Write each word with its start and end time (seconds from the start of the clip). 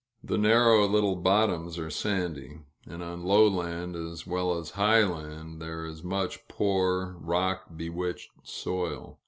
The 0.23 0.39
narrow 0.39 0.87
little 0.87 1.15
bottoms 1.15 1.77
are 1.77 1.91
sandy; 1.91 2.61
and 2.87 3.03
on 3.03 3.21
lowland 3.23 3.95
as 3.95 4.25
well 4.25 4.57
as 4.57 4.71
highland 4.71 5.61
there 5.61 5.85
is 5.85 6.03
much 6.03 6.47
poor, 6.47 7.17
rock 7.19 7.65
bewitched 7.77 8.31
soil. 8.41 9.19